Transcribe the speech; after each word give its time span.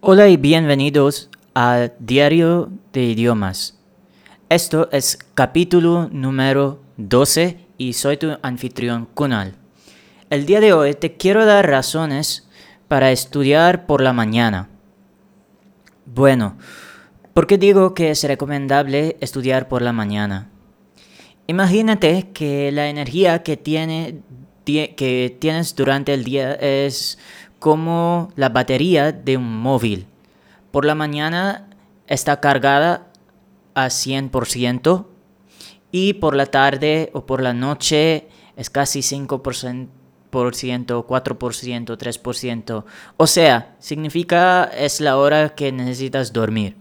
Hola 0.00 0.28
y 0.28 0.36
bienvenidos 0.36 1.30
a 1.54 1.88
Diario 1.98 2.70
de 2.92 3.04
Idiomas. 3.04 3.78
Esto 4.50 4.90
es 4.92 5.18
capítulo 5.34 6.10
número 6.12 6.82
12 6.98 7.56
y 7.78 7.94
soy 7.94 8.18
tu 8.18 8.36
anfitrión 8.42 9.08
Kunal. 9.14 9.54
El 10.28 10.44
día 10.44 10.60
de 10.60 10.74
hoy 10.74 10.92
te 10.92 11.16
quiero 11.16 11.46
dar 11.46 11.66
razones 11.68 12.46
para 12.88 13.10
estudiar 13.10 13.86
por 13.86 14.02
la 14.02 14.12
mañana. 14.12 14.68
Bueno, 16.04 16.58
¿por 17.32 17.46
qué 17.46 17.56
digo 17.56 17.94
que 17.94 18.10
es 18.10 18.22
recomendable 18.22 19.16
estudiar 19.20 19.66
por 19.66 19.80
la 19.80 19.94
mañana? 19.94 20.50
Imagínate 21.46 22.28
que 22.34 22.70
la 22.70 22.90
energía 22.90 23.42
que, 23.42 23.58
que 24.66 25.36
tienes 25.40 25.74
durante 25.74 26.12
el 26.12 26.22
día 26.22 26.52
es 26.52 27.18
como 27.66 28.30
la 28.36 28.50
batería 28.50 29.10
de 29.10 29.36
un 29.36 29.58
móvil. 29.60 30.06
Por 30.70 30.84
la 30.84 30.94
mañana 30.94 31.68
está 32.06 32.38
cargada 32.38 33.08
a 33.74 33.86
100% 33.86 35.06
y 35.90 36.12
por 36.12 36.36
la 36.36 36.46
tarde 36.46 37.10
o 37.12 37.26
por 37.26 37.42
la 37.42 37.54
noche 37.54 38.28
es 38.56 38.70
casi 38.70 39.00
5%, 39.00 39.88
4%, 40.30 41.08
3%. 41.10 42.84
O 43.16 43.26
sea, 43.26 43.74
significa 43.80 44.70
es 44.72 45.00
la 45.00 45.16
hora 45.16 45.56
que 45.56 45.72
necesitas 45.72 46.32
dormir. 46.32 46.76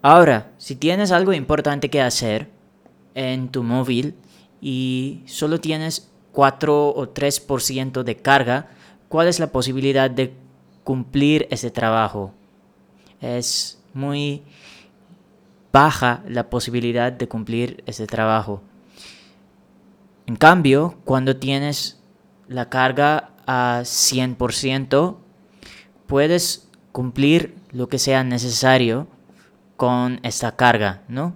Ahora, 0.00 0.50
si 0.56 0.76
tienes 0.76 1.12
algo 1.12 1.34
importante 1.34 1.90
que 1.90 2.00
hacer 2.00 2.48
en 3.14 3.50
tu 3.50 3.62
móvil 3.62 4.14
y 4.62 5.24
solo 5.26 5.60
tienes 5.60 6.10
4 6.32 6.88
o 6.88 7.12
3% 7.12 8.02
de 8.02 8.16
carga, 8.16 8.70
¿cuál 9.08 9.28
es 9.28 9.40
la 9.40 9.48
posibilidad 9.48 10.10
de 10.10 10.34
cumplir 10.82 11.46
ese 11.50 11.70
trabajo? 11.70 12.32
Es 13.20 13.80
muy 13.92 14.42
baja 15.72 16.22
la 16.28 16.50
posibilidad 16.50 17.12
de 17.12 17.26
cumplir 17.26 17.82
ese 17.86 18.06
trabajo. 18.06 18.62
En 20.26 20.36
cambio, 20.36 20.96
cuando 21.04 21.36
tienes 21.36 22.00
la 22.48 22.68
carga 22.68 23.30
a 23.46 23.80
100%, 23.82 25.16
puedes 26.06 26.68
cumplir 26.92 27.56
lo 27.72 27.88
que 27.88 27.98
sea 27.98 28.24
necesario 28.24 29.08
con 29.76 30.20
esta 30.22 30.54
carga, 30.54 31.02
¿no? 31.08 31.34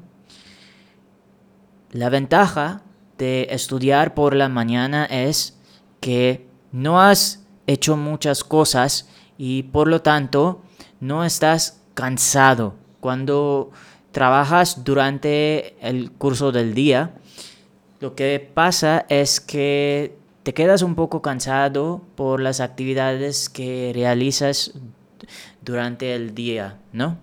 La 1.91 2.09
ventaja 2.09 2.83
de 3.19 3.49
estudiar 3.51 4.15
por 4.15 4.35
la 4.35 4.49
mañana 4.49 5.05
es 5.05 5.59
que 6.01 6.47
no 6.71 7.01
has 7.01 7.45
hecho 7.69 7.97
muchas 7.97 8.43
cosas 8.43 9.09
y 9.37 9.63
por 9.65 9.87
lo 9.87 10.03
tanto 10.03 10.63
no 10.99 11.25
estás 11.25 11.81
cansado. 11.95 12.75
Cuando 12.99 13.71
trabajas 14.11 14.83
durante 14.83 15.77
el 15.87 16.11
curso 16.11 16.51
del 16.51 16.75
día, 16.75 17.15
lo 18.01 18.17
que 18.17 18.51
pasa 18.53 19.07
es 19.09 19.41
que 19.41 20.17
te 20.43 20.55
quedas 20.55 20.83
un 20.83 20.95
poco 20.97 21.23
cansado 21.23 22.03
por 22.17 22.41
las 22.41 22.61
actividades 22.61 23.49
que 23.49 23.93
realizas 23.95 24.73
durante 25.61 26.15
el 26.15 26.35
día, 26.35 26.79
¿no? 26.93 27.19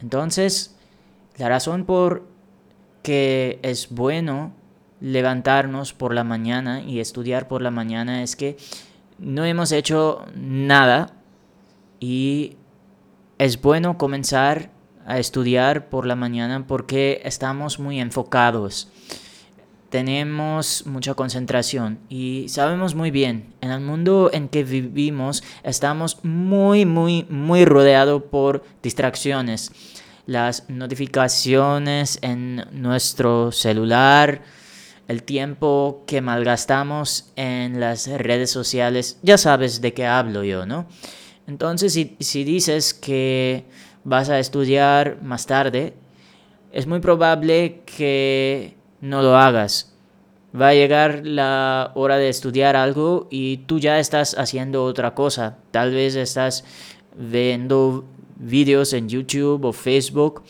Entonces, 0.00 0.76
la 1.36 1.48
razón 1.48 1.84
por 1.84 2.26
que 3.02 3.58
es 3.62 3.88
bueno 3.90 4.52
levantarnos 5.00 5.94
por 5.94 6.14
la 6.14 6.22
mañana 6.22 6.82
y 6.82 7.00
estudiar 7.00 7.48
por 7.48 7.62
la 7.62 7.70
mañana 7.70 8.22
es 8.22 8.36
que 8.36 8.56
no 9.20 9.44
hemos 9.44 9.70
hecho 9.70 10.24
nada 10.34 11.12
y 12.00 12.56
es 13.38 13.60
bueno 13.60 13.98
comenzar 13.98 14.70
a 15.06 15.18
estudiar 15.18 15.88
por 15.88 16.06
la 16.06 16.16
mañana 16.16 16.66
porque 16.66 17.20
estamos 17.24 17.78
muy 17.78 18.00
enfocados. 18.00 18.88
Tenemos 19.90 20.86
mucha 20.86 21.14
concentración 21.14 21.98
y 22.08 22.46
sabemos 22.48 22.94
muy 22.94 23.10
bien, 23.10 23.52
en 23.60 23.72
el 23.72 23.80
mundo 23.80 24.30
en 24.32 24.48
que 24.48 24.62
vivimos 24.62 25.42
estamos 25.64 26.24
muy, 26.24 26.86
muy, 26.86 27.26
muy 27.28 27.64
rodeados 27.64 28.22
por 28.22 28.62
distracciones. 28.82 29.72
Las 30.26 30.70
notificaciones 30.70 32.20
en 32.22 32.64
nuestro 32.70 33.50
celular, 33.50 34.42
el 35.10 35.24
tiempo 35.24 36.04
que 36.06 36.20
malgastamos 36.20 37.32
en 37.34 37.80
las 37.80 38.06
redes 38.06 38.52
sociales, 38.52 39.18
ya 39.24 39.38
sabes 39.38 39.80
de 39.80 39.92
qué 39.92 40.06
hablo 40.06 40.44
yo, 40.44 40.66
¿no? 40.66 40.86
Entonces, 41.48 41.94
si, 41.94 42.16
si 42.20 42.44
dices 42.44 42.94
que 42.94 43.64
vas 44.04 44.30
a 44.30 44.38
estudiar 44.38 45.20
más 45.20 45.46
tarde, 45.46 45.94
es 46.70 46.86
muy 46.86 47.00
probable 47.00 47.82
que 47.86 48.76
no 49.00 49.20
lo 49.20 49.36
hagas. 49.36 49.92
Va 50.54 50.68
a 50.68 50.74
llegar 50.74 51.22
la 51.24 51.90
hora 51.96 52.16
de 52.16 52.28
estudiar 52.28 52.76
algo 52.76 53.26
y 53.32 53.56
tú 53.66 53.80
ya 53.80 53.98
estás 53.98 54.38
haciendo 54.38 54.84
otra 54.84 55.16
cosa. 55.16 55.58
Tal 55.72 55.92
vez 55.92 56.14
estás 56.14 56.62
viendo 57.16 58.04
vídeos 58.36 58.92
en 58.92 59.08
YouTube 59.08 59.64
o 59.64 59.72
Facebook 59.72 60.44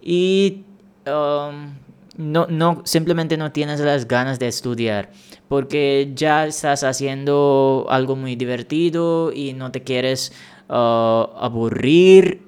y 0.00 0.64
um, 1.06 1.74
no, 2.16 2.46
no, 2.48 2.82
simplemente 2.84 3.36
no 3.36 3.52
tienes 3.52 3.80
las 3.80 4.08
ganas 4.08 4.38
de 4.38 4.48
estudiar 4.48 5.10
porque 5.48 6.12
ya 6.14 6.46
estás 6.46 6.82
haciendo 6.82 7.86
algo 7.88 8.16
muy 8.16 8.36
divertido 8.36 9.32
y 9.32 9.52
no 9.52 9.70
te 9.70 9.82
quieres 9.82 10.32
uh, 10.68 10.72
aburrir 11.38 12.42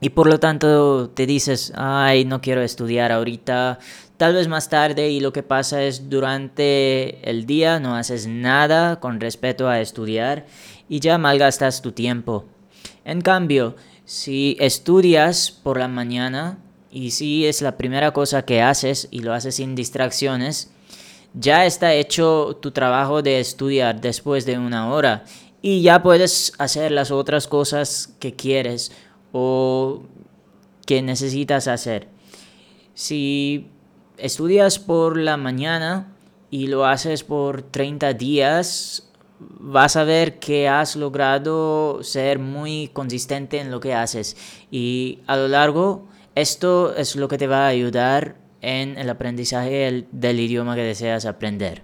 y 0.00 0.10
por 0.10 0.26
lo 0.26 0.40
tanto 0.40 1.10
te 1.10 1.26
dices, 1.26 1.72
ay, 1.76 2.24
no 2.24 2.40
quiero 2.40 2.60
estudiar 2.62 3.12
ahorita, 3.12 3.78
tal 4.16 4.34
vez 4.34 4.48
más 4.48 4.68
tarde 4.68 5.10
y 5.10 5.20
lo 5.20 5.32
que 5.32 5.44
pasa 5.44 5.82
es 5.84 6.10
durante 6.10 7.30
el 7.30 7.46
día 7.46 7.78
no 7.78 7.94
haces 7.94 8.26
nada 8.26 8.98
con 8.98 9.20
respecto 9.20 9.68
a 9.68 9.80
estudiar 9.80 10.46
y 10.88 10.98
ya 10.98 11.18
malgastas 11.18 11.82
tu 11.82 11.92
tiempo. 11.92 12.46
En 13.04 13.20
cambio, 13.20 13.76
si 14.04 14.56
estudias 14.58 15.52
por 15.52 15.78
la 15.78 15.86
mañana, 15.86 16.58
y 16.92 17.12
si 17.12 17.46
es 17.46 17.62
la 17.62 17.78
primera 17.78 18.12
cosa 18.12 18.44
que 18.44 18.60
haces 18.60 19.08
y 19.10 19.20
lo 19.20 19.32
haces 19.32 19.56
sin 19.56 19.74
distracciones, 19.74 20.70
ya 21.34 21.64
está 21.64 21.94
hecho 21.94 22.58
tu 22.60 22.70
trabajo 22.70 23.22
de 23.22 23.40
estudiar 23.40 24.00
después 24.00 24.44
de 24.44 24.58
una 24.58 24.92
hora 24.92 25.24
y 25.62 25.80
ya 25.80 26.02
puedes 26.02 26.52
hacer 26.58 26.92
las 26.92 27.10
otras 27.10 27.48
cosas 27.48 28.14
que 28.20 28.34
quieres 28.34 28.92
o 29.32 30.02
que 30.84 31.00
necesitas 31.00 31.66
hacer. 31.66 32.08
Si 32.92 33.70
estudias 34.18 34.78
por 34.78 35.16
la 35.16 35.38
mañana 35.38 36.12
y 36.50 36.66
lo 36.66 36.84
haces 36.84 37.24
por 37.24 37.62
30 37.62 38.12
días, 38.12 39.08
vas 39.40 39.96
a 39.96 40.04
ver 40.04 40.38
que 40.38 40.68
has 40.68 40.96
logrado 40.96 42.02
ser 42.02 42.38
muy 42.38 42.90
consistente 42.92 43.60
en 43.60 43.70
lo 43.70 43.80
que 43.80 43.94
haces 43.94 44.36
y 44.70 45.20
a 45.26 45.36
lo 45.36 45.48
largo 45.48 46.06
esto 46.34 46.94
es 46.96 47.16
lo 47.16 47.28
que 47.28 47.38
te 47.38 47.46
va 47.46 47.66
a 47.66 47.68
ayudar 47.68 48.36
en 48.60 48.96
el 48.96 49.10
aprendizaje 49.10 50.06
del, 50.12 50.40
idioma 50.40 50.74
que 50.74 50.82
deseas 50.82 51.26
aprender. 51.26 51.82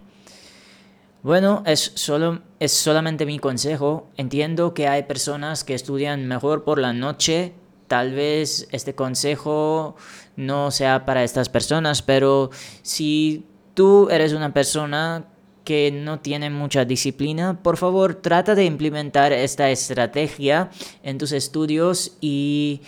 Bueno, 1.23 1.63
es, 1.67 1.93
solo, 1.95 2.43
es 2.61 2.73
solamente 2.73 3.27
mi 3.27 3.39
consejo. 3.39 4.09
Entiendo 4.17 4.73
que 4.73 4.87
hay 4.87 5.03
personas 5.03 5.65
que 5.65 5.75
estudian 5.75 6.27
mejor 6.27 6.65
por 6.65 6.79
la 6.79 6.93
noche. 6.93 7.53
Tal 7.89 8.13
vez 8.13 8.69
este 8.71 8.95
consejo 8.95 9.97
no 10.37 10.71
sea 10.71 11.05
para 11.05 11.25
estas 11.25 11.49
personas, 11.49 12.03
pero 12.03 12.51
si 12.83 13.45
tú 13.75 14.09
eres 14.11 14.33
una 14.33 14.55
persona 14.55 15.27
que 15.69 15.93
no 15.93 16.21
tiene 16.21 16.49
mucha 16.49 16.87
disciplina, 16.87 17.61
por 17.62 17.77
favor 17.77 18.15
trata 18.15 18.55
de 18.55 18.65
implementar 18.65 19.34
esta 19.34 19.69
estrategia 19.71 20.70
en 21.03 21.19
tus 21.19 21.32
estudios 21.32 22.17
y 22.23 22.81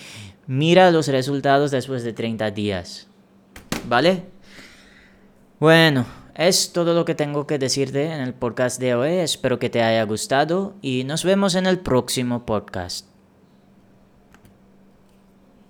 Mira 0.52 0.90
los 0.90 1.06
resultados 1.06 1.70
después 1.70 2.02
de 2.02 2.12
30 2.12 2.50
días. 2.50 3.06
¿Vale? 3.86 4.24
Bueno, 5.60 6.06
es 6.34 6.72
todo 6.72 6.92
lo 6.92 7.04
que 7.04 7.14
tengo 7.14 7.46
que 7.46 7.56
decirte 7.56 8.06
en 8.06 8.20
el 8.20 8.34
podcast 8.34 8.80
de 8.80 8.96
hoy. 8.96 9.12
Espero 9.12 9.60
que 9.60 9.70
te 9.70 9.80
haya 9.80 10.02
gustado 10.02 10.74
y 10.82 11.04
nos 11.04 11.22
vemos 11.22 11.54
en 11.54 11.66
el 11.66 11.78
próximo 11.78 12.46
podcast. 12.46 13.09